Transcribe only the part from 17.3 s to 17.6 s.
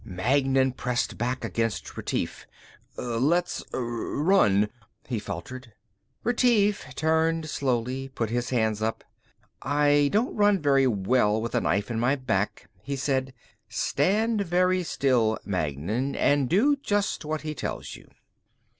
he